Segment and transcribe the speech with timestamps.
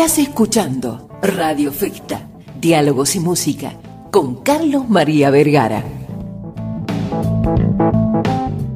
[0.00, 2.26] Estás escuchando Radio Festa,
[2.58, 3.74] Diálogos y Música,
[4.10, 5.84] con Carlos María Vergara.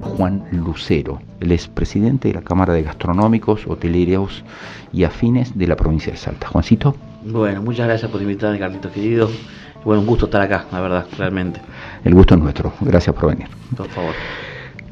[0.02, 4.44] Juan Lucero, el expresidente de la Cámara de Gastronómicos, Hoteleros
[4.92, 6.46] y Afines de la provincia de Salta.
[6.48, 6.94] Juancito.
[7.24, 9.30] Bueno, muchas gracias por invitarme, Carlitos querido.
[9.82, 11.58] Bueno, un gusto estar acá, la verdad, realmente.
[12.04, 12.74] El gusto es nuestro.
[12.82, 13.48] Gracias por venir.
[13.74, 14.12] Por favor.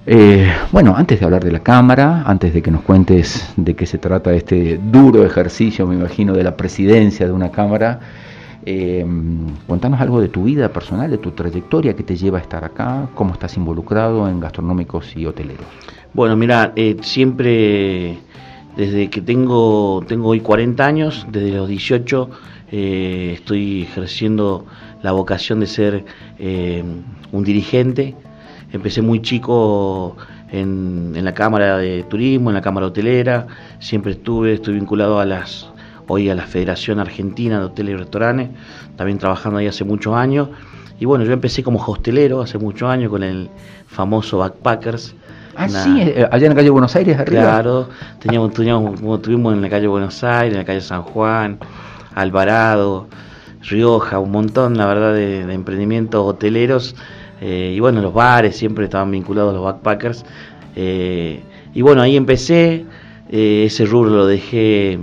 [0.04, 3.86] Eh, bueno, antes de hablar de la Cámara, antes de que nos cuentes de qué
[3.86, 8.00] se trata este duro ejercicio, me imagino, de la presidencia de una Cámara,
[8.66, 9.06] eh,
[9.68, 13.10] contanos algo de tu vida personal, de tu trayectoria que te lleva a estar acá,
[13.14, 15.66] cómo estás involucrado en gastronómicos y hoteleros.
[16.12, 18.18] Bueno, mira, eh, siempre,
[18.76, 22.28] desde que tengo, tengo hoy 40 años, desde los 18,
[22.72, 24.64] estoy ejerciendo
[25.02, 26.04] la vocación de ser
[26.38, 28.16] un dirigente
[28.72, 30.16] Empecé muy chico
[30.50, 33.46] en, la Cámara de Turismo, en la Cámara Hotelera,
[33.80, 35.68] siempre estuve, estoy vinculado a las
[36.08, 38.48] hoy a la Federación Argentina de Hoteles y Restaurantes,
[38.96, 40.48] también trabajando ahí hace muchos años.
[41.00, 43.48] Y bueno, yo empecé como hostelero hace muchos años con el
[43.86, 45.14] famoso Backpackers.
[45.56, 47.42] Ah, sí, eh, allá en la calle Buenos Aires, arriba.
[47.42, 47.88] Claro,
[48.20, 51.58] teníamos, teníamos, tuvimos en la calle Buenos Aires, en la calle San Juan,
[52.14, 53.08] Alvarado,
[53.62, 56.94] Rioja, un montón, la verdad, de, de emprendimientos hoteleros
[57.44, 60.24] eh, y bueno, los bares siempre estaban vinculados a los backpackers.
[60.76, 61.42] Eh,
[61.74, 62.86] y bueno, ahí empecé,
[63.30, 65.00] eh, ese rubro lo dejé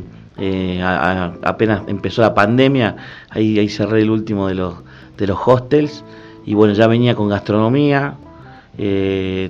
[1.43, 2.95] apenas empezó la pandemia,
[3.29, 4.75] ahí, ahí cerré el último de los,
[5.17, 6.05] de los hostels.
[6.45, 8.15] Y bueno, ya venía con gastronomía,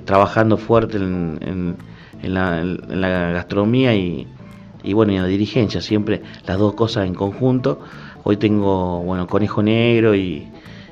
[0.04, 1.76] trabajando fuerte en,
[2.24, 4.26] la, gastronomía y,
[4.82, 7.78] y bueno, y en la dirigencia, siempre las dos cosas en conjunto.
[8.24, 10.48] Hoy tengo, bueno, conejo negro y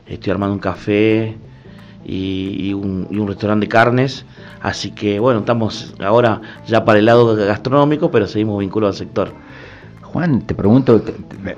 [0.06, 1.36] estoy armando un café
[2.08, 4.24] y, un, restaurante de carnes.
[4.60, 9.32] Así que bueno, estamos ahora ya para el lado gastronómico, pero seguimos vinculados al sector.
[10.02, 11.02] Juan, te pregunto,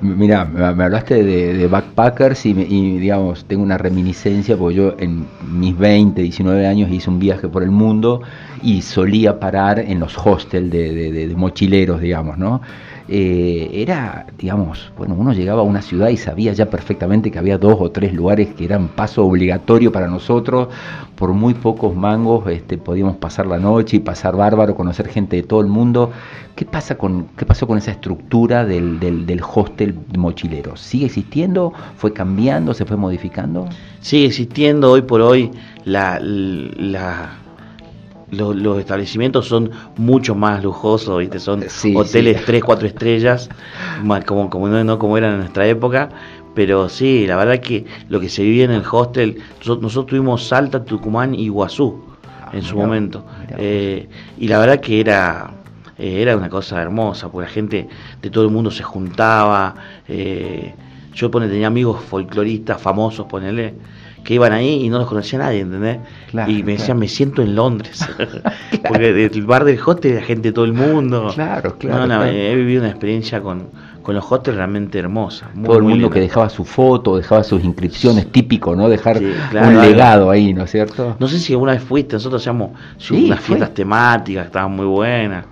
[0.01, 2.53] mira, me hablaste de, backpackers y,
[2.99, 7.63] digamos, tengo una reminiscencia porque yo en mis 20, 19 años hice un viaje por
[7.63, 8.23] el mundo
[8.61, 12.61] y solía parar en los hostels de mochileros, digamos, ¿no?
[13.09, 17.59] Eh, era, digamos, bueno, uno llegaba a una ciudad y sabía ya perfectamente que había
[17.59, 20.69] dos o tres lugares que eran paso obligatorio para nosotros,
[21.17, 25.43] por muy pocos mangos este, podíamos pasar la noche y pasar bárbaro, conocer gente de
[25.43, 26.13] todo el mundo.
[26.55, 30.77] ¿Qué, pasa con, qué pasó con esa estructura del, del, hostel mochilero?
[30.77, 31.73] ¿Sigue existiendo?
[31.97, 32.75] ¿Fue cambiando?
[32.75, 33.69] ¿Se fue modificando?
[34.01, 35.51] Sigue existiendo hoy por hoy
[35.85, 36.21] la
[38.31, 41.41] los, establecimientos son mucho más lujosos, ¿viste?
[41.41, 41.65] son
[41.95, 43.49] hoteles 3, 4 estrellas,
[44.27, 46.09] como, como, no, como eran en nuestra época.
[46.55, 50.85] Pero sí, la verdad que lo que se vivía en el hostel, nosotros, tuvimos Salta,
[50.85, 53.25] Tucumán y Iguazú ah, en su momento.
[53.57, 55.53] Eh, y la verdad que era,
[55.97, 57.89] eh, era una cosa hermosa, porque la gente
[58.21, 59.77] de todo el mundo se juntaba.
[60.09, 60.75] Eh,
[61.15, 63.75] yo pone, tenía amigos folcloristas famosos, ponele
[64.31, 65.99] que iban ahí y no los conocía nadie, ¿entendés?
[66.47, 68.09] y me decían, me siento en Londres.
[68.89, 71.33] Porque el bar del hotel, la gente de todo el mundo.
[71.35, 72.25] Claro, claro.
[72.27, 73.71] He vivido una experiencia con,
[74.05, 75.51] con los hostels realmente hermosa.
[75.65, 78.89] todo el mundo que dejaba su foto, dejaba sus inscripciones, típico, ¿no?
[78.89, 81.17] Dejar un legado ahí, ¿no es cierto?
[81.19, 82.71] No sé si alguna vez fuiste, nosotros hacíamos
[83.11, 85.45] unas fiestas temáticas, estaban muy buenas.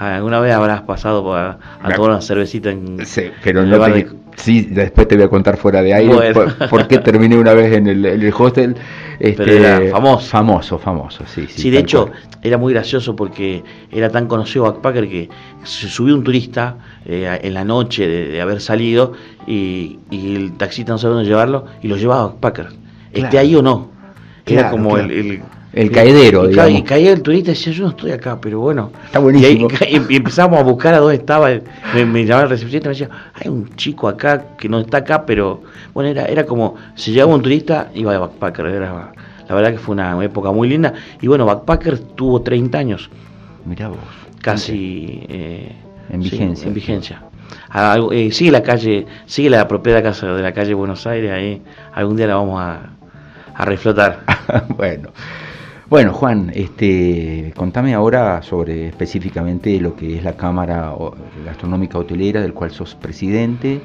[0.00, 4.68] ¿Alguna vez habrás pasado a, a tomar una cervecita en, sí, pero no de Sí,
[4.70, 6.32] después te voy a contar fuera de aire
[6.70, 8.76] por, qué terminé una vez en el, hostel.
[9.18, 10.26] Este, era famoso.
[10.28, 11.46] Famoso, famoso, sí.
[11.48, 12.10] Sí, de hecho,
[12.42, 15.28] era muy gracioso porque era tan conocido Backpacker que
[15.64, 16.76] se subió un turista
[17.06, 19.14] eh, en la noche de, haber salido
[19.46, 22.68] y, el taxista no sabía dónde llevarlo y lo llevaba a Backpacker.
[23.12, 23.90] ¿Esté ahí o no?
[24.44, 25.42] Era como el el
[25.90, 26.80] caedero, y, digamos.
[26.80, 28.90] Y caía el turista y decía, yo no estoy acá, pero bueno.
[29.04, 29.68] Está buenísimo.
[30.08, 31.50] Y, empezamos a buscar a dónde estaba.
[31.94, 35.26] Me, llamaba el recepcionista y me decía, hay un chico acá que no está acá,
[35.26, 38.66] pero bueno, era, era como, si llegaba un turista, iba de backpacker.
[38.66, 40.94] la verdad que fue una época muy linda.
[41.20, 43.10] Y bueno, backpacker tuvo 30 años.
[43.64, 43.98] Mirá vos.
[44.40, 45.24] Casi...
[45.28, 45.72] Eh,
[46.08, 46.68] en vigencia.
[46.68, 47.22] en vigencia.
[48.12, 51.62] Eh, sigue la calle, sigue la propiedad casa de la calle Buenos Aires, ahí
[51.92, 52.90] algún día la vamos a,
[53.54, 54.22] a reflotar.
[54.68, 55.10] bueno.
[55.88, 60.92] Bueno, Juan, este, contame ahora sobre específicamente lo que es la Cámara
[61.44, 63.80] Gastronómica Hotelera, del cual sos presidente.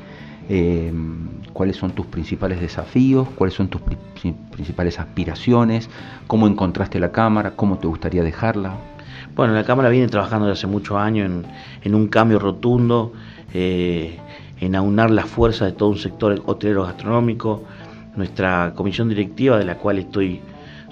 [0.50, 3.28] Em, ¿Cuáles son tus principales desafíos?
[3.36, 3.82] ¿Cuáles son tus
[4.52, 5.92] principales aspiraciones?
[6.26, 7.52] ¿Cómo encontraste la Cámara?
[7.56, 8.78] ¿Cómo te gustaría dejarla?
[9.36, 11.30] Bueno, la Cámara viene trabajando desde hace muchos años
[11.84, 13.14] en, un cambio rotundo,
[13.54, 14.18] eh,
[14.60, 17.62] en aunar la fuerza de todo un sector hotelero gastronómico.
[18.16, 20.42] Nuestra comisión directiva, de la cual estoy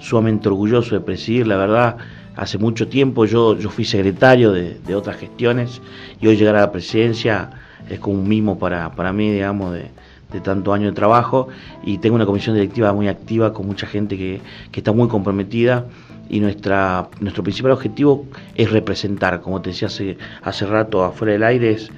[0.00, 1.96] sumamente orgulloso de presidir, la verdad.
[2.36, 5.80] Hace mucho tiempo yo, yo fui secretario de, otras gestiones
[6.20, 7.50] y hoy llegar a la presidencia
[7.88, 9.90] es como un mimo para, para mí, digamos, de,
[10.32, 11.48] de tanto año de trabajo
[11.84, 15.86] y tengo una comisión directiva muy activa con mucha gente que, que está muy comprometida
[16.28, 21.42] y nuestra, nuestro principal objetivo es representar, como te decía hace, hace rato afuera del
[21.42, 21.90] aire, es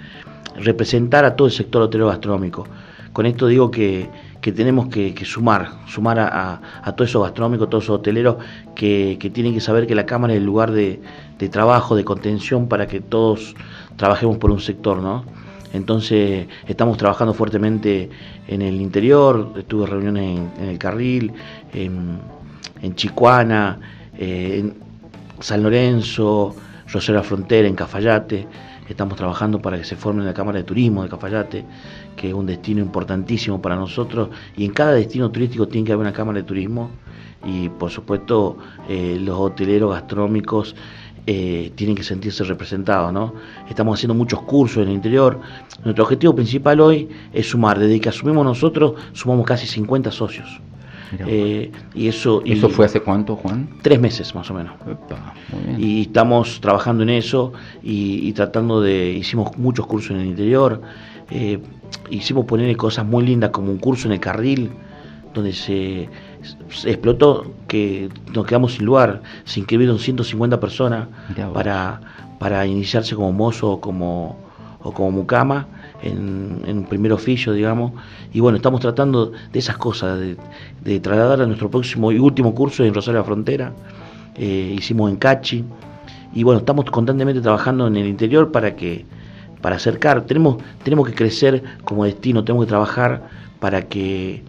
[0.56, 2.66] representar a todo el sector hotelero gastronómico.
[3.12, 4.08] Con esto digo que,
[4.40, 8.36] que tenemos que, sumar, sumar a, a, todos esos gastronómicos, todos esos hoteleros
[8.74, 11.00] que, que, tienen que saber que la Cámara es el lugar de,
[11.38, 13.54] de, trabajo, de contención para que todos
[13.96, 15.24] trabajemos por un sector, ¿no?
[15.72, 18.10] Entonces estamos trabajando fuertemente
[18.46, 21.32] en el interior, tuve reuniones en, en el Carril,
[21.72, 22.18] en,
[22.82, 23.78] en Chicuana,
[24.18, 24.74] eh, en
[25.40, 26.54] San Lorenzo,
[26.92, 28.46] Rosario Frontera, en Cafayate.
[28.92, 31.64] Estamos trabajando para que se forme la Cámara de Turismo de Cafayate,
[32.14, 34.28] que es un destino importantísimo para nosotros.
[34.54, 36.90] Y en cada destino turístico tiene que haber una Cámara de Turismo.
[37.42, 38.58] Y por supuesto,
[38.90, 40.76] eh, los hoteleros gastronómicos
[41.26, 43.14] eh, tienen que sentirse representados.
[43.14, 43.32] ¿no?
[43.66, 45.40] Estamos haciendo muchos cursos en el interior.
[45.84, 47.78] Nuestro objetivo principal hoy es sumar.
[47.78, 50.60] Desde que asumimos nosotros, sumamos casi 50 socios.
[51.26, 53.68] Eh, y eso, y ¿Eso fue hace cuánto, Juan?
[53.82, 54.74] Tres meses más o menos.
[54.86, 55.34] Epa,
[55.78, 59.10] y estamos trabajando en eso y, y, tratando de.
[59.12, 60.80] Hicimos muchos cursos en el interior.
[61.30, 61.60] Eh,
[62.10, 64.70] hicimos poner cosas muy lindas como un curso en el carril
[65.34, 66.08] donde se,
[66.70, 71.08] se, explotó que nos quedamos sin lugar, se inscribieron 150 personas
[71.54, 72.00] para,
[72.38, 74.36] para iniciarse como mozo como,
[74.82, 75.66] o como mucama
[76.02, 77.92] en, en, primer oficio, digamos.
[78.32, 82.84] Y bueno, estamos tratando de esas cosas, de, trasladar a nuestro próximo y último curso
[82.84, 83.72] en Rosario la Frontera.
[84.36, 85.64] Eh, hicimos en Cachi.
[86.34, 89.04] Y bueno, estamos constantemente trabajando en el interior para que
[89.62, 93.28] para acercar, tenemos, tenemos que crecer como destino, tenemos que trabajar
[93.60, 94.42] para que,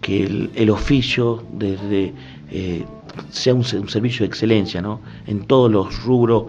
[0.00, 2.12] que el, el, oficio desde,
[2.50, 2.84] eh,
[3.30, 5.00] sea un, un, servicio de excelencia ¿no?
[5.28, 6.46] en todos los rubros,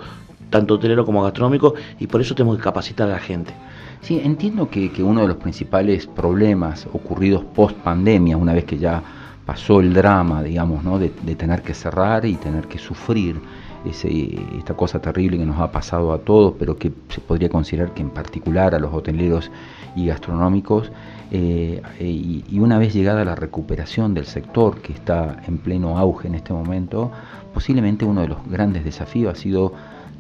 [0.49, 3.53] tanto hotelero como gastronómico, y por eso tenemos que capacitar a la gente.
[4.01, 9.01] Sí, entiendo que, uno de los principales problemas ocurridos post pandemia, una vez que ya
[9.45, 10.99] pasó el drama, digamos, ¿no?
[10.99, 13.39] de, tener que cerrar y tener que sufrir
[13.85, 17.94] ese, esta cosa terrible que nos ha pasado a todos, pero que se podría considerar
[17.94, 19.51] que en particular a los hoteleros
[19.95, 20.91] y gastronómicos,
[21.31, 26.27] eh, y, y, una vez llegada la recuperación del sector que está en pleno auge
[26.27, 27.11] en este momento,
[27.53, 29.73] posiblemente uno de los grandes desafíos ha sido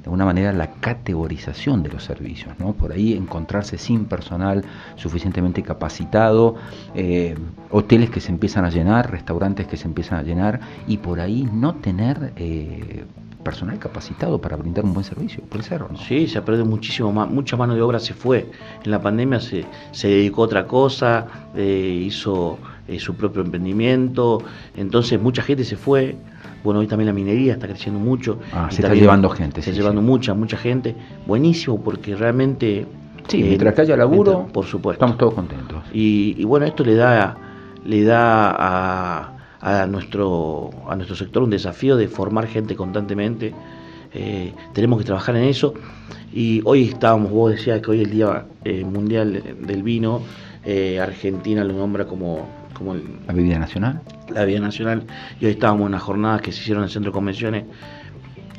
[0.07, 2.73] alguna manera la categorización de los servicios, ¿no?
[2.73, 4.63] Por ahí encontrarse sin personal
[4.95, 6.55] suficientemente capacitado,
[6.95, 7.35] eh,
[7.69, 11.47] hoteles que se empiezan a llenar, restaurantes que se empiezan a llenar y por ahí
[11.51, 13.05] no tener eh,
[13.43, 15.97] personal capacitado para brindar un buen servicio, puede ser o no.
[15.97, 18.49] Sí, se ha muchísimo más, mucha mano de obra se fue.
[18.83, 22.57] En la pandemia se, se dedicó a otra cosa, eh, hizo
[22.99, 24.41] su propio emprendimiento,
[24.75, 26.15] entonces mucha gente se fue.
[26.67, 28.39] Bueno, hoy también la minería está creciendo mucho.
[28.51, 29.61] Ah, se está llevando gente.
[29.61, 30.05] Se está sí, llevando sí.
[30.05, 30.97] mucha, mucha gente.
[31.25, 32.85] Buenísimo, porque realmente...
[33.25, 35.05] Sí, eh, mientras que haya laburo, mientras, por supuesto.
[35.05, 35.81] Estamos todos contentos.
[35.93, 37.37] Y, y bueno, esto le da,
[37.85, 39.31] le da a,
[39.61, 43.53] a, nuestro, a nuestro sector un desafío de formar gente constantemente.
[44.13, 45.73] Eh, tenemos que trabajar en eso.
[46.33, 50.21] Y hoy estábamos, vos decías que hoy es el Día eh, Mundial del Vino.
[51.01, 52.45] Argentina lo nombra como
[52.77, 54.01] como el, la bebida nacional.
[54.29, 55.03] La bebida nacional.
[55.39, 57.65] Y hoy estábamos en unas jornadas que se hicieron en el Centro de Convenciones,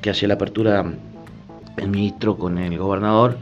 [0.01, 0.85] que hacía la apertura
[1.77, 3.39] el ministro con el gobernador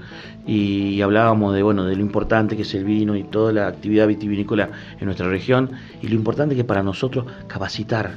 [0.46, 4.06] y hablábamos de bueno de lo importante que es el vino y toda la actividad
[4.06, 4.68] vitivinícola
[5.00, 5.70] en nuestra región
[6.02, 8.12] y lo importante que es para nosotros capacitar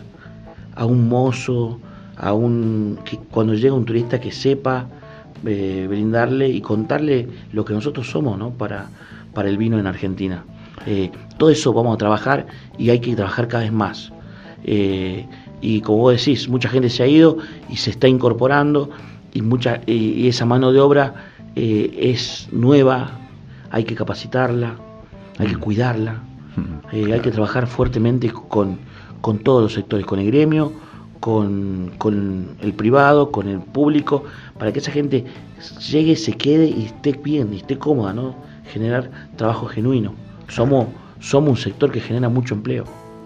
[0.75, 1.80] a un mozo,
[2.18, 4.88] a un que cuando llega un turista que sepa
[5.46, 8.51] eh, brindarle y contarle lo que nosotros somos, ¿no?
[8.51, 8.89] Para
[9.34, 10.44] para el vino en Argentina.
[10.86, 14.12] Eh, todo eso vamos a trabajar y hay que trabajar cada vez más.
[14.64, 15.26] Eh,
[15.62, 17.38] y como vos decís, mucha gente se ha ido
[17.70, 18.90] y se está incorporando
[19.34, 21.16] y, mucha, y esa mano de obra
[21.56, 23.20] eh, es nueva,
[23.70, 24.76] hay que capacitarla,
[25.38, 25.60] hay que mm.
[25.60, 26.14] cuidarla,
[26.56, 28.80] mm, eh, hay que trabajar fuertemente con,
[29.22, 30.72] con todos los sectores, con el gremio,
[31.20, 34.24] con, con, el privado, con el público,
[34.58, 35.26] para que esa gente
[35.90, 38.36] llegue, se quede y esté bien, y esté cómoda, ¿no?
[38.72, 40.14] Generar trabajo genuino
[40.50, 40.88] somos,
[41.20, 42.84] somos un sector que genera mucho empleo.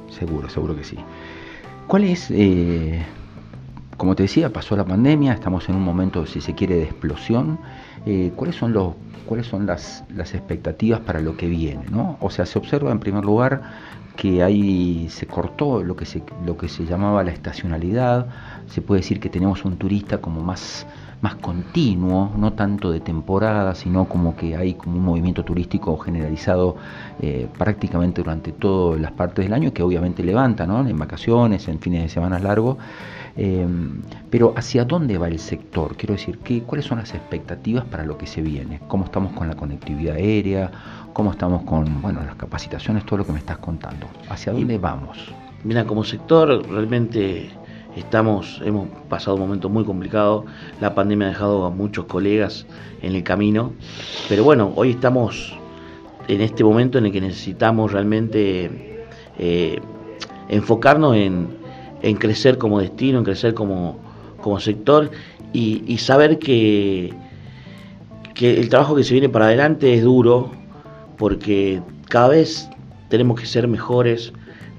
[0.09, 0.97] Seguro, seguro que sí.
[1.87, 3.03] ¿Cuál es, eh,
[3.97, 7.57] como te decía, pasó la pandemia, estamos en un momento, si se quiere, de explosión.
[8.05, 8.93] Eh, ¿Cuáles son, los,
[9.25, 11.85] cuáles son las, las expectativas para lo que viene?
[11.89, 12.17] ¿no?
[12.21, 13.61] O sea, se observa en primer lugar
[14.15, 18.27] que ahí se cortó lo que se, lo que se llamaba la estacionalidad,
[18.67, 20.85] se puede decir que tenemos un turista como más
[21.23, 26.75] más continuo, no tanto de temporada, sino como que hay como un movimiento turístico generalizado
[27.21, 30.85] eh, prácticamente durante todas las partes del año, que obviamente levanta, ¿no?
[30.85, 32.75] En vacaciones, en fines de semana largos.
[33.37, 33.65] Eh,
[34.29, 35.95] pero ¿hacia dónde va el sector?
[35.95, 38.81] Quiero decir, ¿qué, ¿cuáles son las expectativas para lo que se viene?
[38.89, 40.71] ¿Cómo estamos con la conectividad aérea?
[41.13, 43.05] ¿Cómo estamos con bueno, las capacitaciones?
[43.05, 44.07] Todo lo que me estás contando.
[44.27, 45.33] ¿Hacia dónde vamos?
[45.63, 47.49] Mira, como sector realmente
[47.95, 50.45] Estamos, hemos pasado un momento muy complicado,
[50.81, 52.65] la pandemia ha dejado a muchos colegas
[53.03, 53.73] en el camino,
[54.27, 55.55] pero bueno, hoy estamos
[56.27, 59.05] en este momento en el que necesitamos realmente
[59.37, 59.79] eh,
[60.49, 61.47] enfocarnos en,
[62.17, 63.99] crecer como destino, en crecer como,
[64.59, 65.11] sector
[65.53, 67.13] y, saber que,
[68.33, 70.51] que el trabajo que se viene para adelante es duro
[71.17, 72.67] porque cada vez
[73.09, 74.33] tenemos que ser mejores,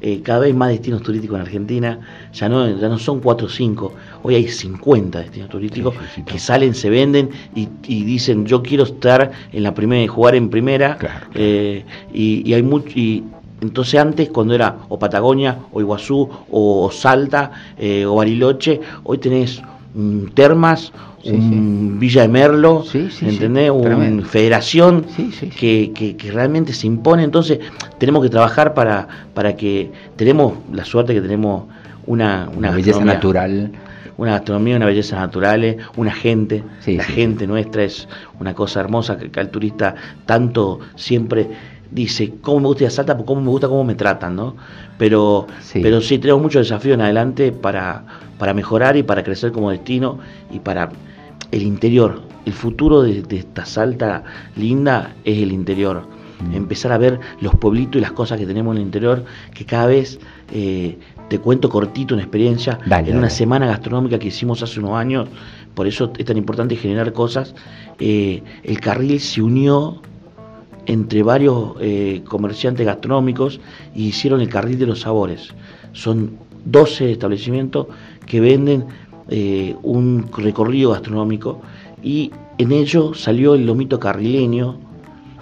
[0.07, 1.99] eh, cada vez más destinos turísticos en Argentina,
[2.31, 3.93] ya no, ya no son 4 o 5,
[4.23, 5.95] hoy hay 50 destinos turísticos
[6.27, 7.69] que salen, se venden y,
[8.05, 10.99] dicen yo quiero estar en la primera, jugar en primera,
[11.35, 12.91] eh, y, hay mucho...
[12.95, 13.25] Y,
[13.63, 19.63] entonces antes, cuando era o Patagonia, o Iguazú, o, Salta, eh, o Bariloche, hoy tenés
[20.35, 20.93] termas,
[21.25, 23.71] un Villa de Merlo, ¿entendés?
[23.71, 25.07] Una federación
[25.59, 27.23] que, que, realmente se impone.
[27.23, 27.61] Entonces,
[27.99, 31.65] tenemos que trabajar para, para que tenemos la suerte que tenemos
[32.07, 33.73] una, una, belleza natural.
[34.17, 38.09] Una gastronomía, una belleza natural, una gente, la gente nuestra es
[38.39, 41.49] una cosa hermosa que, el turista tanto siempre
[41.91, 44.55] dice cómo me gusta ir a Salta, cómo me gusta cómo me tratan, ¿no?
[44.99, 48.05] Pero sí, pero sí tenemos muchos desafíos en adelante para,
[48.45, 50.19] para mejorar y para crecer como destino
[50.53, 50.91] y para
[51.51, 52.21] el interior.
[52.45, 54.23] El futuro de, esta Salta
[54.55, 56.07] linda es el interior.
[56.51, 56.55] Mm.
[56.55, 59.25] Empezar a ver los pueblitos y las cosas que tenemos en el interior,
[59.55, 60.21] que cada vez
[60.53, 60.99] eh,
[61.31, 65.27] te cuento cortito una experiencia en una semana gastronómica que hicimos hace unos años,
[65.73, 67.55] por eso es tan importante generar cosas.
[67.99, 70.03] Eh, el carril se unió
[70.85, 73.59] entre varios eh, comerciantes gastronómicos
[73.95, 75.49] y hicieron el carril de los sabores.
[75.93, 77.87] Son 12 establecimientos
[78.27, 78.87] que venden
[79.29, 81.61] eh, un recorrido gastronómico
[82.03, 84.77] y en ello salió el lomito carrileño,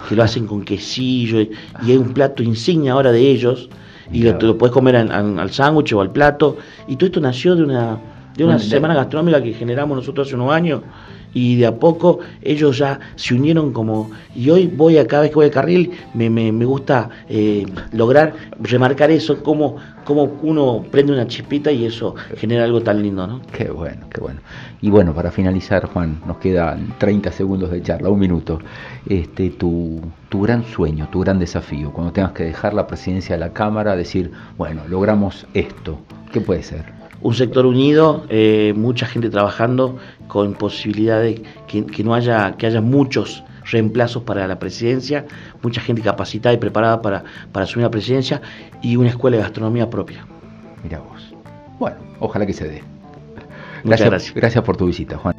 [0.07, 1.51] que lo hacen con quesillo y,
[1.87, 3.69] es un plato insignia ahora de ellos
[4.11, 6.57] y lo, lo puedes comer al sándwich o al plato.
[6.87, 7.99] Y todo esto nació de una
[8.35, 10.81] de una semana gastronómica que generamos nosotros hace unos años
[11.33, 15.31] y de a poco ellos ya se unieron como y hoy voy a cada vez
[15.31, 20.85] que voy al carril me, me, me gusta eh, lograr remarcar eso como, como uno
[20.91, 23.41] prende una chispita y eso genera algo tan lindo ¿no?
[23.51, 24.39] qué bueno qué bueno.
[24.81, 28.59] Y bueno para finalizar Juan nos quedan 30 segundos de charla un minuto.
[29.07, 33.39] Este tu, tu gran sueño tu gran desafío cuando tengas que dejar la presidencia de
[33.39, 35.99] la cámara decir bueno logramos esto
[36.31, 42.13] qué puede ser un sector unido, eh, mucha gente trabajando con posibilidad de que, no
[42.13, 45.25] haya, que haya muchos reemplazos para la presidencia,
[45.61, 48.41] mucha gente capacitada y preparada para, para asumir la presidencia
[48.81, 50.25] y una escuela de gastronomía propia.
[50.83, 51.33] Mira vos.
[51.79, 52.83] Bueno, ojalá que se dé.
[53.83, 54.33] Muchas gracias.
[54.35, 55.32] Gracias por tu visita, Juan.